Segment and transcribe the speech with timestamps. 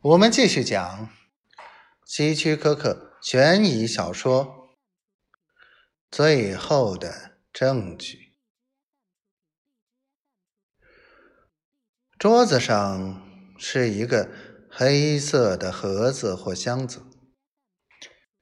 [0.00, 1.10] 我们继续讲
[2.06, 4.46] 希区柯克悬疑小说
[6.08, 8.16] 《最后的证据》。
[12.16, 14.30] 桌子上是一个
[14.70, 17.02] 黑色的盒子或箱子，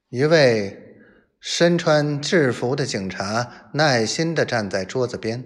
[0.09, 1.01] 一位
[1.39, 5.43] 身穿制服的警察耐心地站在桌子边。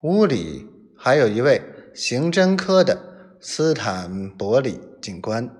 [0.00, 0.66] 屋里
[0.96, 1.60] 还有一位
[1.94, 3.12] 刑侦科的。
[3.46, 5.54] 斯坦伯里警官，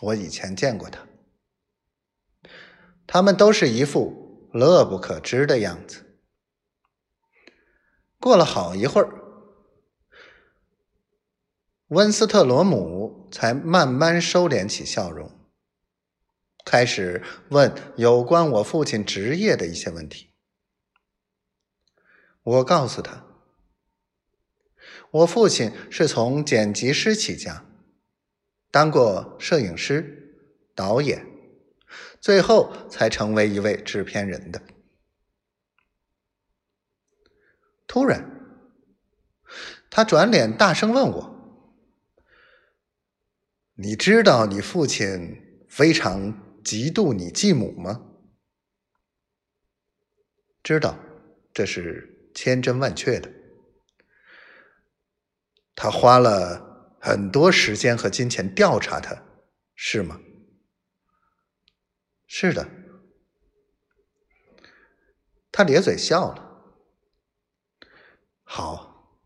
[0.00, 1.06] 我以前见过他。
[3.06, 6.18] 他们都是一副乐不可支的样子。
[8.18, 9.08] 过了好一会儿，
[11.86, 15.30] 温斯特罗姆才慢慢收敛起笑容，
[16.64, 20.32] 开始问有关我父亲职业的一些问题。
[22.42, 23.24] 我告诉他。
[25.10, 27.64] 我父亲是从剪辑师起家，
[28.70, 30.34] 当过摄影师、
[30.74, 31.26] 导演，
[32.20, 34.60] 最后才成为一位制片人的。
[37.86, 38.28] 突然，
[39.88, 41.62] 他转脸大声问我
[43.78, 48.10] ：“你知道你父亲非常嫉妒你继母吗
[50.62, 50.98] ？”“知道，
[51.54, 53.32] 这是千真万确的。”
[55.76, 59.22] 他花了很多时间和金钱调查他，
[59.76, 60.18] 是吗？
[62.26, 62.68] 是的。
[65.52, 66.42] 他咧嘴笑了。
[68.42, 69.20] 好，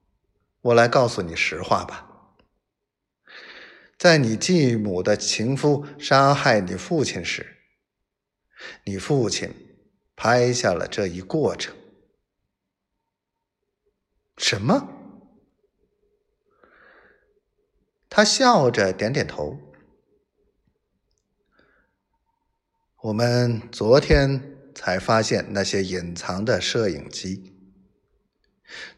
[0.60, 2.34] 我来告诉你实话吧。
[3.96, 7.58] 在你继母的情夫杀害你父亲时，
[8.84, 9.54] 你父亲
[10.16, 11.76] 拍下了这一过程。
[14.36, 14.99] 什么？
[18.10, 19.56] 他笑着点点头。
[23.02, 27.56] 我们昨天才发现那些隐藏的摄影机。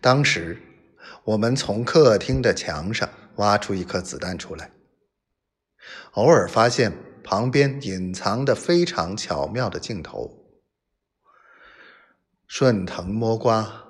[0.00, 0.60] 当时
[1.24, 4.70] 我们从客厅的墙上挖出一颗子弹出来，
[6.12, 6.92] 偶尔发现
[7.22, 10.38] 旁边隐藏的非常巧妙的镜头。
[12.46, 13.84] 顺藤摸瓜，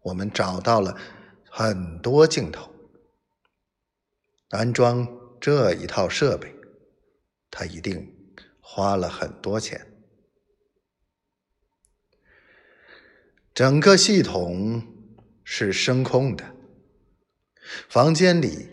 [0.00, 0.96] 我们找到了
[1.48, 2.70] 很多镜头。
[4.52, 5.08] 安装
[5.40, 6.54] 这一套设备，
[7.50, 8.14] 他一定
[8.60, 9.86] 花了很多钱。
[13.54, 14.82] 整个系统
[15.42, 16.54] 是声控的，
[17.88, 18.68] 房间里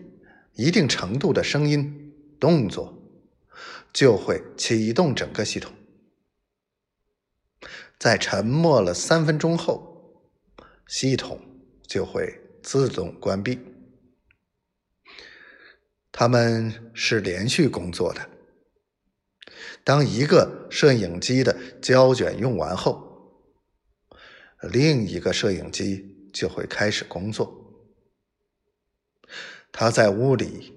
[0.52, 3.02] 一定程度的声音、动作
[3.90, 5.72] 就会启动整个系统。
[7.98, 10.22] 在沉默了三分钟后，
[10.86, 11.40] 系统
[11.86, 13.58] 就会自动关闭。
[16.12, 18.28] 他们是连续工作的。
[19.82, 23.06] 当一个摄影机的胶卷用完后，
[24.62, 27.56] 另一个摄影机就会开始工作。
[29.72, 30.74] 他在屋里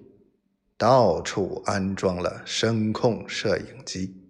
[0.78, 4.23] 到处安装了声控摄影机。